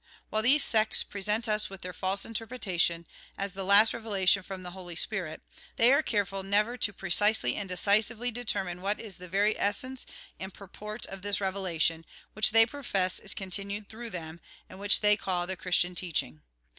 While 0.31 0.41
these 0.41 0.63
sects 0.63 1.03
pre 1.03 1.21
sent 1.21 1.47
us 1.47 1.69
with 1.69 1.83
their 1.83 1.93
false 1.93 2.25
interpretations, 2.25 3.05
as 3.37 3.53
the 3.53 3.63
last 3.63 3.93
revelation 3.93 4.41
from 4.41 4.63
the 4.63 4.71
Holy 4.71 4.95
Spirit, 4.95 5.43
they 5.75 5.93
are 5.93 6.01
careful 6.01 6.41
never 6.41 6.75
to 6.75 6.91
precisely 6.91 7.55
and 7.55 7.69
decisively 7.69 8.31
determine 8.31 8.81
what 8.81 8.99
is 8.99 9.17
the 9.17 9.29
very 9.29 9.55
essence 9.59 10.07
and 10.39 10.55
purport 10.55 11.05
of 11.05 11.21
this 11.21 11.39
revelation, 11.39 12.03
which 12.33 12.49
they 12.49 12.65
profess 12.65 13.19
is 13.19 13.35
continued 13.35 13.89
through 13.89 14.09
them, 14.09 14.39
and 14.67 14.79
which 14.79 15.01
they 15.01 15.15
call" 15.15 15.45
the 15.45 15.55
Christian 15.55 15.93
teaching." 15.93 16.41